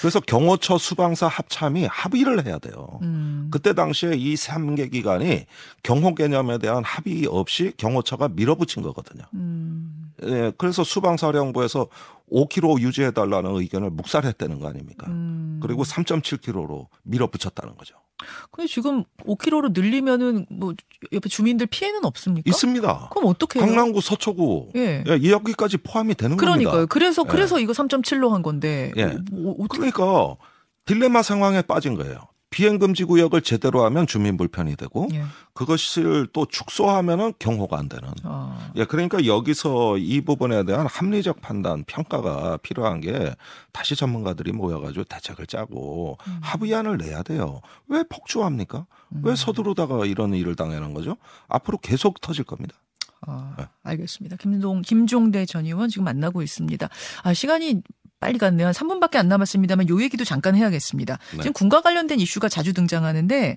그래서 0.00 0.20
경호처 0.20 0.78
수방사 0.78 1.26
합참이 1.26 1.86
합의를 1.86 2.44
해야 2.44 2.58
돼요. 2.58 2.98
음. 3.02 3.48
그때 3.50 3.72
당시에 3.72 4.14
이 4.16 4.34
3개 4.34 4.90
기관이 4.90 5.46
경호 5.82 6.14
개념에 6.14 6.58
대한 6.58 6.84
합의 6.84 7.26
없이 7.26 7.72
경호처가 7.76 8.28
밀어붙인 8.28 8.82
거거든요. 8.82 9.24
음. 9.34 10.12
예, 10.22 10.52
그래서 10.56 10.82
수방사령부에서 10.82 11.88
5km 12.30 12.80
유지해 12.80 13.10
달라는 13.12 13.54
의견을 13.56 13.90
묵살했다는 13.90 14.58
거 14.60 14.68
아닙니까? 14.68 15.06
음. 15.08 15.60
그리고 15.62 15.84
3.7km로 15.84 16.86
밀어붙였다는 17.04 17.76
거죠. 17.76 17.96
근데 18.50 18.66
지금 18.66 19.04
5km로 19.18 19.72
늘리면은 19.78 20.46
뭐 20.50 20.74
옆에 21.12 21.28
주민들 21.28 21.66
피해는 21.66 22.04
없습니까? 22.04 22.48
있습니다. 22.48 23.10
그럼 23.12 23.28
어떻게 23.28 23.60
해요? 23.60 23.66
강남구 23.66 24.00
서초구 24.00 24.70
예. 24.76 25.04
예, 25.06 25.16
이 25.20 25.30
여기까지 25.30 25.76
포함이 25.78 26.14
되는 26.14 26.36
그러니까요. 26.36 26.72
겁니다. 26.72 26.86
그래서 26.92 27.22
예. 27.26 27.30
그래서 27.30 27.60
이거 27.60 27.72
3.7로 27.72 28.30
한 28.30 28.42
건데. 28.42 28.92
예. 28.96 29.16
뭐, 29.30 29.54
어떻게 29.60 29.90
그러니까 29.90 30.36
딜레마 30.86 31.22
상황에 31.22 31.62
빠진 31.62 31.94
거예요. 31.94 32.20
비행금지 32.50 33.04
구역을 33.04 33.42
제대로 33.42 33.84
하면 33.84 34.06
주민 34.06 34.36
불편이 34.36 34.76
되고 34.76 35.08
예. 35.12 35.24
그것을 35.52 36.28
또 36.32 36.46
축소하면은 36.46 37.32
경호가 37.38 37.78
안 37.78 37.88
되는. 37.88 38.08
아. 38.22 38.70
예, 38.76 38.84
그러니까 38.84 39.26
여기서 39.26 39.98
이 39.98 40.20
부분에 40.20 40.64
대한 40.64 40.86
합리적 40.86 41.40
판단, 41.40 41.84
평가가 41.84 42.58
필요한 42.58 43.00
게 43.00 43.34
다시 43.72 43.96
전문가들이 43.96 44.52
모여가지고 44.52 45.04
대책을 45.04 45.46
짜고 45.46 46.18
음. 46.26 46.38
합의안을 46.42 46.98
내야 46.98 47.22
돼요. 47.22 47.60
왜 47.88 48.04
폭주합니까? 48.08 48.86
왜 49.22 49.34
서두르다가 49.34 50.04
이런 50.06 50.34
일을 50.34 50.54
당하는 50.56 50.94
거죠? 50.94 51.16
앞으로 51.48 51.78
계속 51.78 52.20
터질 52.20 52.44
겁니다. 52.44 52.76
아, 53.22 53.54
네. 53.58 53.66
알겠습니다. 53.82 54.36
김동, 54.36 54.82
김종대 54.82 55.46
전 55.46 55.64
의원 55.64 55.88
지금 55.88 56.04
만나고 56.04 56.42
있습니다. 56.42 56.88
아, 57.22 57.34
시간이 57.34 57.82
빨리 58.20 58.38
갔네요. 58.38 58.68
한 58.68 58.74
3분밖에 58.74 59.16
안 59.16 59.28
남았습니다만 59.28 59.88
요 59.88 60.00
얘기도 60.02 60.24
잠깐 60.24 60.56
해야겠습니다. 60.56 61.18
네. 61.32 61.38
지금 61.38 61.52
군과 61.52 61.82
관련된 61.82 62.18
이슈가 62.20 62.48
자주 62.48 62.72
등장하는데 62.72 63.56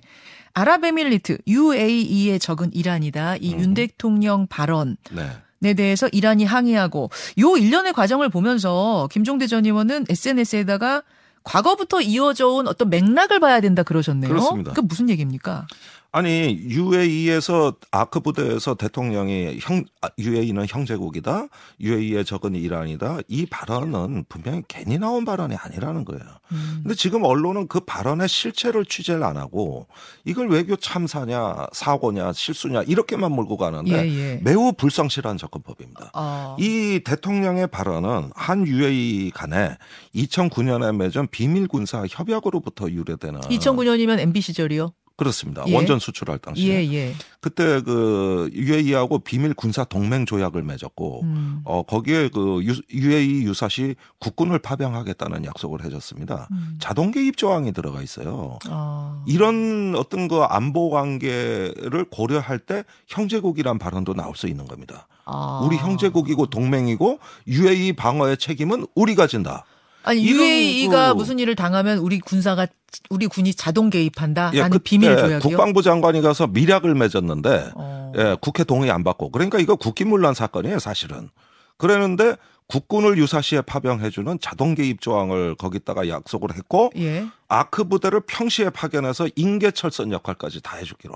아랍에미리트 0.52 1.38
UAE에 1.46 2.38
적은 2.38 2.72
이란이다. 2.72 3.36
이 3.36 3.54
음. 3.54 3.60
윤 3.60 3.74
대통령 3.74 4.46
발언 4.46 4.96
네. 5.10 5.30
에 5.62 5.74
대해서 5.74 6.08
이란이 6.08 6.46
항의하고 6.46 7.10
요 7.38 7.56
일련의 7.56 7.92
과정을 7.92 8.30
보면서 8.30 9.08
김종대 9.12 9.46
전 9.46 9.66
의원은 9.66 10.06
SNS에다가 10.08 11.02
과거부터 11.42 12.00
이어져 12.00 12.48
온 12.48 12.66
어떤 12.66 12.88
맥락을 12.88 13.40
봐야 13.40 13.60
된다 13.60 13.82
그러셨네요. 13.82 14.28
그렇습니다. 14.28 14.72
그 14.72 14.80
무슨 14.80 15.10
얘기입니까? 15.10 15.66
아니 16.12 16.58
UAE에서 16.68 17.74
아크 17.92 18.20
부대에서 18.20 18.74
대통령이 18.74 19.58
형 19.60 19.84
아, 20.02 20.08
UAE는 20.18 20.66
형제국이다. 20.68 21.46
UAE의 21.80 22.24
적은 22.24 22.56
이란이다. 22.56 23.18
이 23.28 23.46
발언은 23.46 24.24
분명히 24.28 24.62
괜히 24.66 24.98
나온 24.98 25.24
발언이 25.24 25.54
아니라는 25.54 26.04
거예요. 26.04 26.22
음. 26.50 26.80
근데 26.82 26.96
지금 26.96 27.22
언론은 27.22 27.68
그 27.68 27.80
발언의 27.80 28.28
실체를 28.28 28.84
취재를 28.86 29.22
안 29.22 29.36
하고 29.36 29.86
이걸 30.24 30.48
외교 30.48 30.74
참사냐 30.74 31.68
사고냐 31.72 32.32
실수냐 32.32 32.82
이렇게만 32.82 33.30
몰고 33.30 33.56
가는데 33.56 33.92
예, 33.92 34.08
예. 34.08 34.40
매우 34.42 34.72
불성실한 34.72 35.38
접근법입니다. 35.38 36.10
아, 36.14 36.56
이 36.58 37.02
대통령의 37.04 37.68
발언은 37.68 38.32
한 38.34 38.66
UAE 38.66 39.30
간에 39.30 39.76
2009년에 40.16 40.96
맺은 40.96 41.28
비밀 41.28 41.68
군사 41.68 42.04
협약으로부터 42.10 42.90
유래되는 42.90 43.40
2009년이면 43.42 44.18
MB 44.18 44.40
시절이요? 44.40 44.92
그렇습니다. 45.20 45.62
예. 45.68 45.74
원전 45.76 45.98
수출할 45.98 46.38
당시에 46.38 46.82
예, 46.88 46.92
예. 46.94 47.14
그때 47.42 47.82
그 47.82 48.48
UAE하고 48.54 49.18
비밀 49.18 49.52
군사 49.52 49.84
동맹 49.84 50.24
조약을 50.24 50.62
맺었고 50.62 51.20
음. 51.24 51.60
어 51.66 51.82
거기에 51.82 52.30
그 52.32 52.60
유- 52.64 52.80
UAE 52.90 53.42
유사시 53.42 53.96
국군을 54.18 54.58
파병하겠다는 54.60 55.44
약속을 55.44 55.84
해줬습니다. 55.84 56.48
음. 56.52 56.78
자동 56.80 57.10
개입 57.10 57.36
조항이 57.36 57.72
들어가 57.74 58.00
있어요. 58.00 58.58
아. 58.70 59.22
이런 59.26 59.94
어떤 59.94 60.26
그 60.26 60.40
안보 60.40 60.88
관계를 60.88 62.06
고려할 62.10 62.58
때 62.58 62.84
형제국이란 63.06 63.78
발언도 63.78 64.14
나올 64.14 64.34
수 64.36 64.46
있는 64.46 64.66
겁니다. 64.66 65.06
아. 65.26 65.60
우리 65.66 65.76
형제국이고 65.76 66.46
동맹이고 66.46 67.18
UAE 67.46 67.92
방어의 67.92 68.38
책임은 68.38 68.86
우리가 68.94 69.26
진다. 69.26 69.66
아니 70.02 70.26
UAE가 70.26 71.12
그- 71.12 71.18
무슨 71.18 71.38
일을 71.38 71.54
당하면 71.56 71.98
우리 71.98 72.18
군사가 72.18 72.66
우리 73.10 73.26
군이 73.26 73.54
자동 73.54 73.90
개입한다. 73.90 74.50
예, 74.54 74.60
라는 74.60 74.70
그때 74.78 74.82
비밀 74.82 75.16
조약이요. 75.16 75.38
국방부 75.40 75.82
장관이 75.82 76.22
가서 76.22 76.46
미락을 76.48 76.94
맺었는데 76.94 77.70
어. 77.74 78.12
예, 78.16 78.36
국회 78.40 78.64
동의 78.64 78.90
안 78.90 79.04
받고 79.04 79.30
그러니까 79.30 79.58
이거 79.58 79.76
국기문란 79.76 80.34
사건이에요 80.34 80.78
사실은. 80.78 81.28
그랬는데 81.76 82.36
국군을 82.66 83.18
유사시에 83.18 83.62
파병해주는 83.62 84.38
자동 84.40 84.74
개입 84.74 85.00
조항을 85.00 85.54
거기다가 85.56 86.08
약속을 86.08 86.54
했고 86.54 86.90
예. 86.96 87.26
아크 87.48 87.84
부대를 87.84 88.20
평시에 88.20 88.70
파견해서 88.70 89.28
인계철선 89.34 90.12
역할까지 90.12 90.60
다 90.62 90.76
해주기로. 90.76 91.14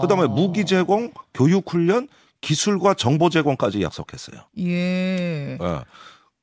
그다음에 0.00 0.24
어. 0.24 0.28
무기 0.28 0.64
제공, 0.66 1.12
교육 1.32 1.70
훈련, 1.70 2.08
기술과 2.40 2.94
정보 2.94 3.30
제공까지 3.30 3.80
약속했어요. 3.82 4.40
예. 4.58 5.58
예. 5.60 5.80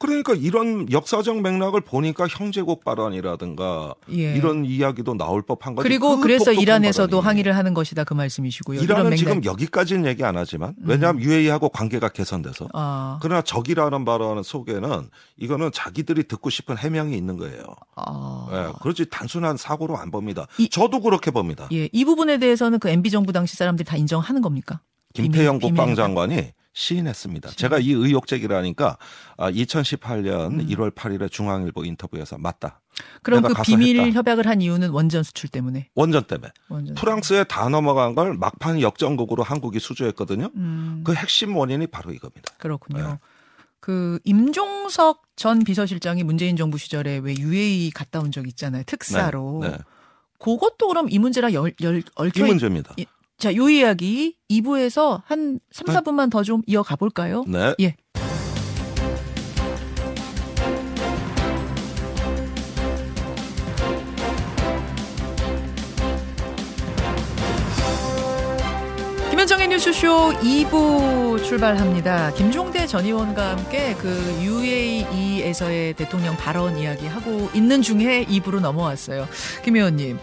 그러니까 0.01 0.33
이런 0.33 0.91
역사적 0.91 1.41
맥락을 1.41 1.81
보니까 1.81 2.25
형제국 2.27 2.83
발언이라든가 2.83 3.93
예. 4.11 4.33
이런 4.35 4.65
이야기도 4.65 5.13
나올 5.15 5.43
법한 5.43 5.75
거죠. 5.75 5.83
그리고 5.83 6.15
그 6.15 6.23
그래서 6.23 6.51
이란에서도 6.51 7.07
발언이. 7.09 7.25
항의를 7.27 7.55
하는 7.55 7.75
것이다 7.75 8.03
그 8.03 8.15
말씀이시고요. 8.15 8.81
이란은. 8.81 9.15
지금 9.15 9.45
여기까지는 9.45 10.07
얘기 10.07 10.23
안 10.23 10.37
하지만 10.37 10.73
왜냐하면 10.83 11.21
UAE하고 11.21 11.69
관계가 11.69 12.09
개선돼서 12.09 12.67
아. 12.73 13.19
그러나 13.21 13.43
적이라는 13.43 14.03
발언 14.03 14.41
속에는 14.41 15.09
이거는 15.37 15.71
자기들이 15.71 16.23
듣고 16.27 16.49
싶은 16.49 16.77
해명이 16.79 17.15
있는 17.15 17.37
거예요. 17.37 17.63
아. 17.95 18.47
예, 18.51 18.73
그렇지 18.81 19.05
단순한 19.11 19.57
사고로 19.57 19.97
안 19.97 20.09
봅니다. 20.09 20.47
이- 20.57 20.67
저도 20.67 21.01
그렇게 21.01 21.29
봅니다. 21.29 21.67
예, 21.73 21.87
이 21.91 22.05
부분에 22.05 22.39
대해서는 22.39 22.79
그 22.79 22.89
MB 22.89 23.11
정부 23.11 23.31
당시 23.31 23.55
사람들이 23.55 23.85
다 23.85 23.97
인정하는 23.97 24.41
겁니까? 24.41 24.79
김태형 25.13 25.59
비밀- 25.59 25.75
국방장관이 25.75 26.53
시인했습니다. 26.73 27.49
제가 27.51 27.79
이 27.79 27.91
의혹 27.91 28.27
제기라니까 28.27 28.97
아, 29.37 29.51
2018년 29.51 30.67
1월 30.69 30.93
8일에 30.93 31.29
중앙일보 31.31 31.83
인터뷰에서 31.85 32.37
맞다. 32.37 32.81
그럼 33.23 33.43
그 33.43 33.53
비밀 33.63 33.99
했다. 33.99 34.11
협약을 34.11 34.47
한 34.47 34.61
이유는 34.61 34.89
원전 34.89 35.23
수출 35.23 35.49
때문에. 35.49 35.89
원전 35.95 36.23
때문에 36.23 36.51
원전. 36.69 36.95
프랑스에 36.95 37.43
다 37.45 37.67
넘어간 37.69 38.15
걸 38.15 38.35
막판 38.35 38.81
역전국으로 38.81 39.43
한국이 39.43 39.79
수주했거든요. 39.79 40.49
음, 40.55 41.01
그 41.05 41.13
핵심 41.13 41.55
원인이 41.55 41.87
바로 41.87 42.11
이겁니다. 42.13 42.53
그렇군요. 42.57 43.03
네. 43.03 43.19
그 43.79 44.19
임종석 44.25 45.23
전 45.35 45.59
비서실장이 45.63 46.23
문재인 46.23 46.55
정부 46.55 46.77
시절에 46.77 47.17
왜 47.17 47.33
UAE 47.37 47.91
갔다 47.91 48.19
온 48.19 48.31
적 48.31 48.47
있잖아요. 48.47 48.83
특사로. 48.85 49.59
네, 49.63 49.69
네. 49.71 49.77
그것도 50.39 50.87
그럼 50.87 51.07
이 51.09 51.19
문제랑 51.19 51.53
열, 51.53 51.73
열, 51.81 52.03
얽혀 52.15 52.43
이 52.45 52.47
있- 52.47 52.51
문제입니다. 52.51 52.93
이- 52.97 53.05
자, 53.41 53.55
요 53.55 53.69
이야기 53.69 54.35
2부에서 54.51 55.23
한 55.25 55.59
3, 55.71 55.87
네. 55.87 55.93
4분만 55.93 56.29
더 56.29 56.43
좀 56.43 56.61
이어가 56.67 56.95
볼까요? 56.95 57.43
네. 57.47 57.73
예. 57.79 57.95
김현정의 69.31 69.69
뉴스쇼 69.69 70.33
2부 70.41 71.43
출발합니다. 71.43 72.33
김종대 72.33 72.85
전 72.85 73.05
의원과 73.05 73.51
함께 73.51 73.95
그 73.95 74.09
UAE에서의 74.43 75.93
대통령 75.93 76.35
발언 76.35 76.77
이야기 76.77 77.07
하고 77.07 77.49
있는 77.53 77.81
중에 77.81 78.25
2부로 78.25 78.59
넘어왔어요. 78.59 79.27
김 79.63 79.77
의원님. 79.77 80.19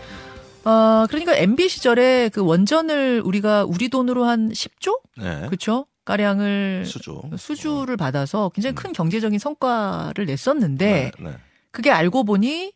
어, 0.69 1.07
그러니까 1.09 1.35
MB 1.35 1.69
시절에 1.69 2.29
그 2.29 2.45
원전을 2.45 3.23
우리가 3.25 3.65
우리 3.65 3.89
돈으로 3.89 4.25
한 4.25 4.51
10조? 4.51 5.01
네. 5.17 5.47
그렇죠? 5.47 5.87
가량을 6.05 6.85
수주. 6.87 7.23
수주를 7.37 7.97
받아서 7.97 8.51
굉장히 8.55 8.75
큰 8.75 8.93
경제적인 8.93 9.39
성과를 9.39 10.27
냈었는데 10.27 11.13
네, 11.17 11.25
네. 11.25 11.37
그게 11.71 11.91
알고 11.91 12.25
보니 12.25 12.73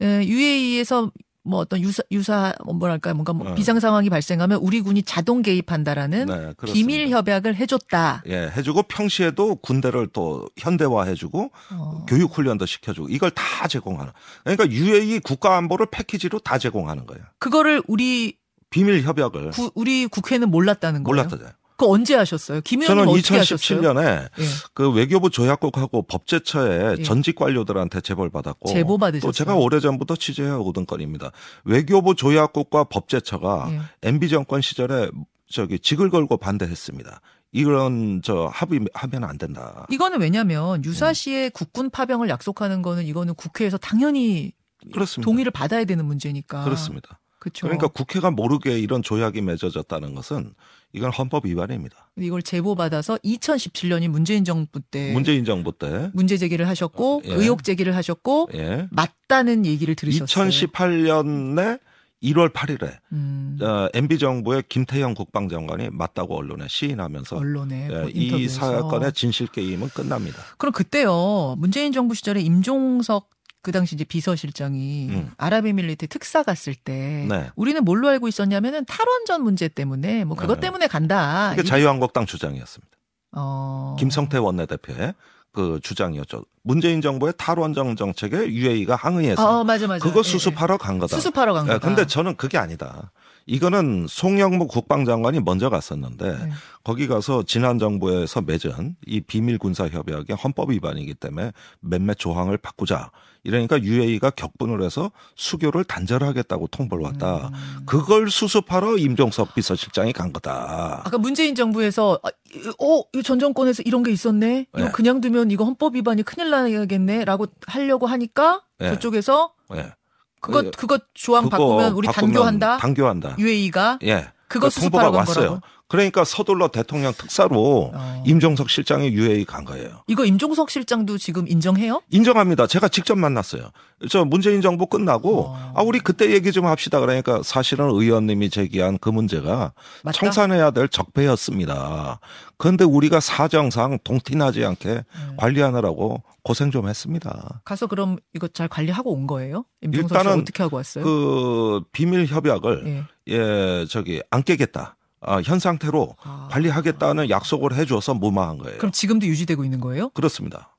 UAE에서 0.00 1.10
뭐 1.48 1.60
어떤 1.60 1.80
유사 1.80 2.02
유사 2.10 2.54
뭐랄까 2.64 3.14
뭔가 3.14 3.32
뭐 3.32 3.48
네. 3.48 3.54
비상 3.54 3.80
상황이 3.80 4.10
발생하면 4.10 4.60
우리 4.62 4.80
군이 4.80 5.02
자동 5.02 5.42
개입한다라는 5.42 6.26
네. 6.26 6.52
비밀 6.72 7.08
협약을 7.08 7.56
해줬다. 7.56 8.22
예, 8.26 8.52
해주고 8.54 8.84
평시에도 8.84 9.56
군대를 9.56 10.08
또 10.12 10.46
현대화해주고 10.58 11.50
어. 11.72 12.06
교육 12.06 12.36
훈련도 12.36 12.66
시켜주고 12.66 13.08
이걸 13.08 13.30
다 13.30 13.66
제공하는. 13.66 14.12
그러니까 14.44 14.70
UAE 14.70 15.20
국가 15.20 15.56
안보를 15.56 15.86
패키지로 15.90 16.38
다 16.40 16.58
제공하는 16.58 17.06
거예요. 17.06 17.24
그거를 17.38 17.82
우리 17.86 18.36
비밀 18.70 19.02
협약을 19.02 19.50
구, 19.50 19.70
우리 19.74 20.06
국회는 20.06 20.50
몰랐다는 20.50 21.02
거예요. 21.02 21.16
몰랐다잖아요. 21.16 21.54
그거 21.78 21.92
언제 21.92 22.16
하셨어요? 22.16 22.60
김 22.62 22.82
의원님 22.82 23.04
저는 23.04 23.18
어떻게 23.18 23.36
하셨어요? 23.38 23.80
2017년에 23.80 24.28
예. 24.40 24.44
그 24.74 24.90
외교부 24.90 25.30
조약국하고 25.30 26.02
법제처에 26.02 26.96
예. 26.98 27.02
전직 27.04 27.36
관료들한테 27.36 28.00
제보를 28.00 28.30
받았고 28.30 28.68
제보? 28.68 28.98
또 29.22 29.30
제가 29.30 29.54
오래전부터 29.54 30.16
취재해 30.16 30.50
오던 30.50 30.86
건입니다. 30.86 31.30
외교부 31.64 32.16
조약국과 32.16 32.84
법제처가 32.84 33.68
예. 33.70 33.80
MB 34.02 34.28
정권 34.28 34.60
시절에 34.60 35.08
저기 35.48 35.78
직을 35.78 36.10
걸고 36.10 36.36
반대했습니다. 36.38 37.20
이런 37.52 38.22
저 38.24 38.50
합의 38.52 38.80
하면 38.92 39.22
안 39.22 39.38
된다. 39.38 39.86
이거는 39.88 40.20
왜냐면 40.20 40.84
유사시에 40.84 41.50
국군 41.50 41.90
파병을 41.90 42.28
약속하는 42.28 42.82
거는 42.82 43.06
이거는 43.06 43.34
국회에서 43.34 43.78
당연히 43.78 44.52
그렇습니다. 44.92 45.24
동의를 45.24 45.52
받아야 45.52 45.84
되는 45.84 46.04
문제니까. 46.04 46.64
그렇습니다. 46.64 47.20
그렇죠. 47.38 47.66
그러니까 47.66 47.88
국회가 47.88 48.30
모르게 48.30 48.78
이런 48.78 49.02
조약이 49.02 49.40
맺어졌다는 49.40 50.14
것은 50.14 50.54
이건 50.92 51.10
헌법 51.12 51.46
위반입니다. 51.46 52.10
이걸 52.16 52.42
제보 52.42 52.74
받아서 52.74 53.16
2017년이 53.18 54.08
문재인 54.08 54.44
정부 54.44 54.80
때 54.80 55.12
문재인 55.12 55.44
정부 55.44 55.72
때 55.76 56.10
문제 56.14 56.36
제기를 56.36 56.66
하셨고 56.66 57.22
예. 57.26 57.32
의혹 57.34 57.62
제기를 57.62 57.94
하셨고 57.94 58.48
예. 58.54 58.88
맞다는 58.90 59.66
얘기를 59.66 59.94
들으셨어요. 59.94 60.48
2018년에 60.48 61.80
1월 62.22 62.52
8일에 62.52 62.98
음, 63.12 63.58
어, 63.62 63.88
MB 63.94 64.18
정부의 64.18 64.64
김태형 64.68 65.14
국방장관이 65.14 65.90
맞다고 65.92 66.36
언론에 66.36 66.66
시인하면서 66.68 67.36
언론에 67.36 67.88
예, 67.90 67.98
뭐 68.00 68.08
이. 68.12 68.48
사건의 68.48 69.12
진실 69.12 69.46
게임은 69.46 69.90
끝납니다. 69.90 70.42
그럼 70.56 70.72
그때요 70.72 71.54
문재인 71.58 71.92
정부 71.92 72.14
시절에 72.14 72.40
임종석 72.40 73.30
그 73.62 73.72
당시 73.72 73.94
이제 73.96 74.04
비서실장이 74.04 75.08
음. 75.10 75.30
아랍에밀리트 75.36 76.06
특사 76.08 76.42
갔을 76.42 76.74
때 76.74 77.26
네. 77.28 77.50
우리는 77.56 77.82
뭘로 77.84 78.08
알고 78.08 78.28
있었냐면은 78.28 78.84
탈원전 78.84 79.42
문제 79.42 79.68
때문에 79.68 80.24
뭐 80.24 80.36
그것 80.36 80.54
네. 80.56 80.60
때문에 80.62 80.86
간다. 80.86 81.50
그게 81.50 81.62
이- 81.62 81.64
자유한국당 81.64 82.24
주장이었습니다. 82.26 82.96
어. 83.32 83.96
김성태 83.98 84.38
원내대표의 84.38 85.14
그 85.52 85.80
주장이었죠. 85.82 86.44
문재인 86.62 87.00
정부의 87.00 87.32
탈원전 87.36 87.96
정책에 87.96 88.36
UAE가 88.52 88.94
항의해서 88.94 89.60
어, 89.60 89.64
맞아 89.64 89.86
맞아. 89.86 90.04
그거 90.04 90.20
예, 90.20 90.22
수습하러 90.22 90.76
간 90.76 90.96
예. 90.96 90.98
거다. 91.00 91.16
수습하러 91.16 91.52
간 91.54 91.66
예, 91.66 91.72
거다. 91.72 91.86
근데 91.88 92.06
저는 92.06 92.36
그게 92.36 92.58
아니다. 92.58 93.10
이거는 93.48 94.06
송영무 94.08 94.66
국방장관이 94.66 95.40
먼저 95.40 95.70
갔었는데 95.70 96.32
네. 96.32 96.50
거기 96.84 97.08
가서 97.08 97.42
지난 97.42 97.78
정부에서 97.78 98.42
맺은 98.42 98.96
이 99.06 99.20
비밀 99.22 99.56
군사 99.58 99.88
협약의 99.88 100.36
헌법 100.36 100.70
위반이기 100.70 101.14
때문에 101.14 101.52
몇몇 101.80 102.14
조항을 102.18 102.58
바꾸자. 102.58 103.10
이러니까 103.44 103.82
UAE가 103.82 104.30
격분을 104.30 104.82
해서 104.82 105.10
수교를 105.34 105.84
단절하겠다고 105.84 106.66
통보를 106.66 107.04
왔다. 107.04 107.48
음. 107.48 107.86
그걸 107.86 108.28
수습하러 108.30 108.98
임종석 108.98 109.54
비서실장이 109.54 110.12
간 110.12 110.32
거다. 110.34 111.02
아까 111.06 111.16
문재인 111.16 111.54
정부에서 111.54 112.20
아, 112.22 112.28
이- 112.54 112.68
어, 112.84 113.22
전 113.22 113.38
정권에서 113.38 113.82
이런 113.86 114.02
게 114.02 114.10
있었네. 114.10 114.66
이거 114.74 114.84
네. 114.86 114.90
그냥 114.92 115.22
두면 115.22 115.50
이거 115.50 115.64
헌법 115.64 115.94
위반이 115.96 116.22
큰일 116.22 116.50
나겠네라고 116.50 117.46
하려고 117.66 118.06
하니까 118.06 118.62
네. 118.78 118.90
저쪽에서 118.90 119.52
예. 119.74 119.92
그거 120.40 120.62
그- 120.62 120.70
그거 120.70 120.98
조항 121.14 121.44
그거 121.44 121.56
바꾸면 121.56 121.92
우리 121.92 122.06
바꾸면 122.06 122.32
단교한다. 122.34 122.76
단교한다. 122.78 123.36
UAE가 123.38 123.98
예. 124.04 124.28
그거 124.48 124.68
그 124.68 124.80
통보가 124.80 125.04
간 125.04 125.14
왔어요. 125.14 125.34
거라고. 125.48 125.60
그러니까 125.88 126.22
서둘러 126.24 126.68
대통령 126.68 127.14
특사로 127.14 127.92
어. 127.94 128.22
임종석 128.26 128.68
실장이 128.68 129.08
UAE 129.08 129.46
간 129.46 129.64
거예요. 129.64 130.02
이거 130.06 130.26
임종석 130.26 130.70
실장도 130.70 131.16
지금 131.16 131.48
인정해요? 131.48 132.02
인정합니다. 132.10 132.66
제가 132.66 132.88
직접 132.88 133.16
만났어요. 133.16 133.70
저 134.10 134.24
문재인 134.24 134.60
정부 134.60 134.86
끝나고 134.86 135.46
어. 135.46 135.72
아 135.74 135.82
우리 135.82 135.98
그때 135.98 136.30
얘기 136.32 136.52
좀 136.52 136.66
합시다. 136.66 137.00
그러니까 137.00 137.40
사실은 137.42 137.90
의원님이 137.90 138.50
제기한 138.50 138.98
그 138.98 139.08
문제가 139.08 139.72
맞다? 140.02 140.18
청산해야 140.18 140.72
될 140.72 140.88
적폐였습니다. 140.88 142.20
그런데 142.58 142.84
우리가 142.84 143.20
사정상 143.20 143.98
동티나지 144.04 144.64
않게 144.64 144.88
네. 144.88 145.04
관리하느라고 145.36 146.22
고생 146.42 146.70
좀 146.70 146.88
했습니다. 146.88 147.62
가서 147.64 147.86
그럼 147.86 148.16
이거 148.34 148.48
잘 148.48 148.68
관리하고 148.68 149.12
온 149.12 149.26
거예요? 149.26 149.64
임종석 149.82 150.08
씨 150.08 150.14
일단은 150.18 150.42
어떻게 150.42 150.62
하고 150.62 150.76
왔어요? 150.76 151.04
그 151.04 151.80
비밀 151.92 152.26
협약을 152.26 152.82
예. 152.86 153.04
예 153.28 153.86
저기 153.88 154.22
안 154.30 154.42
깨겠다. 154.42 154.96
아, 155.20 155.40
현 155.44 155.58
상태로 155.58 156.16
아. 156.22 156.48
관리하겠다는 156.50 157.30
약속을 157.30 157.74
해줘서 157.74 158.14
무마한 158.14 158.58
거예요. 158.58 158.78
그럼 158.78 158.92
지금도 158.92 159.26
유지되고 159.26 159.64
있는 159.64 159.80
거예요? 159.80 160.10
그렇습니다. 160.10 160.76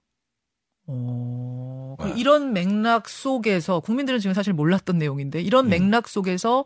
어, 0.88 1.96
네. 2.00 2.14
이런 2.16 2.54
맥락 2.54 3.10
속에서 3.10 3.80
국민들은 3.80 4.20
지금 4.20 4.34
사실 4.34 4.54
몰랐던 4.54 4.98
내용인데 4.98 5.42
이런 5.42 5.66
음. 5.66 5.70
맥락 5.70 6.08
속에서 6.08 6.64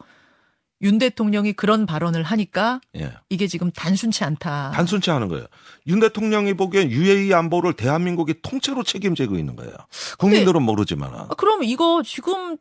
윤 0.81 0.97
대통령이 0.97 1.53
그런 1.53 1.85
발언을 1.85 2.23
하니까 2.23 2.81
예. 2.95 3.13
이게 3.29 3.47
지금 3.47 3.71
단순치 3.71 4.23
않다. 4.23 4.71
단순치 4.71 5.11
않은 5.11 5.29
거예요. 5.29 5.45
윤 5.87 5.99
대통령이 5.99 6.53
보기엔 6.55 6.91
UAE 6.91 7.33
안보를 7.33 7.73
대한민국이 7.73 8.35
통째로 8.41 8.83
책임지고 8.83 9.37
있는 9.37 9.55
거예요. 9.55 9.73
국민들은 10.19 10.61
모르지만. 10.61 11.13
아, 11.13 11.27
그럼 11.37 11.63
이거 11.63 12.03
지금 12.05 12.57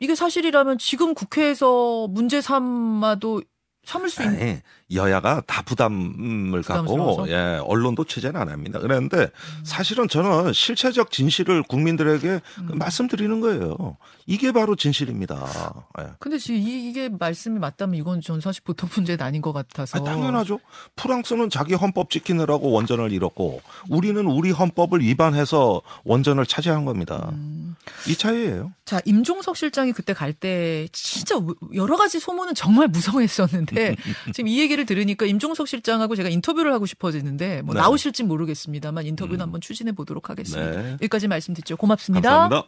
이게 0.00 0.14
사실이라면 0.14 0.78
지금 0.78 1.14
국회에서 1.14 2.08
문제 2.08 2.40
삼아도 2.40 3.42
삼을 3.84 4.10
수 4.10 4.22
있는 4.22 4.40
아니, 4.40 4.60
여야가 4.94 5.42
다 5.46 5.62
부담을 5.62 6.62
갖고? 6.62 7.28
예, 7.28 7.60
언론도 7.64 8.04
취재는 8.04 8.40
안 8.40 8.48
합니다. 8.48 8.78
그런데 8.80 9.16
음. 9.22 9.64
사실은 9.64 10.06
저는 10.08 10.52
실체적 10.52 11.10
진실을 11.10 11.64
국민들에게 11.64 12.40
음. 12.58 12.68
말씀드리는 12.78 13.40
거예요. 13.40 13.96
이게 14.26 14.52
바로 14.52 14.76
진실입니다. 14.76 15.84
예. 16.00 16.06
근데 16.20 16.38
지금 16.38 16.60
이- 16.60 16.88
이게 16.88 17.08
말씀이 17.08 17.58
맞다면 17.58 17.96
이건 17.98 18.20
전 18.20 18.40
사실 18.40 18.62
보통 18.64 18.88
문제는 18.94 19.24
아닌 19.24 19.42
것 19.42 19.52
같아서. 19.52 19.98
아, 19.98 20.02
당연하죠. 20.04 20.60
프랑스는 20.94 21.50
자기 21.50 21.74
헌법 21.74 22.10
지키느라고 22.10 22.70
원전을 22.70 23.10
잃었고 23.12 23.60
우리는 23.88 24.24
우리 24.26 24.50
헌법을 24.52 25.00
위반해서 25.00 25.82
원전을 26.04 26.46
차지한 26.46 26.84
겁니다. 26.84 27.28
음. 27.32 27.74
이 28.08 28.14
차이예요. 28.16 28.72
자, 28.84 29.00
임종석 29.04 29.56
실장이 29.56 29.92
그때 29.92 30.12
갈 30.12 30.32
때 30.32 30.86
진짜 30.92 31.36
여러 31.74 31.96
가지 31.96 32.20
소문은 32.20 32.54
정말 32.54 32.88
무성했었는데 32.88 33.96
지금 34.34 34.48
이 34.48 34.58
얘기 34.60 34.75
를 34.76 34.84
들으니까 34.84 35.24
임종석 35.26 35.68
실장하고 35.68 36.16
제가 36.16 36.28
인터뷰를 36.28 36.72
하고 36.72 36.84
싶어지는데 36.84 37.62
뭐 37.62 37.74
네. 37.74 37.80
나오실진 37.80 38.28
모르겠습니다만 38.28 39.06
인터뷰는 39.06 39.40
음. 39.40 39.42
한번 39.42 39.60
추진해 39.62 39.92
보도록 39.92 40.28
하겠습니다. 40.28 40.82
네. 40.82 40.92
여기까지 40.94 41.28
말씀 41.28 41.54
듣죠. 41.54 41.76
고맙습니다. 41.76 42.28
감사합니다. 42.28 42.64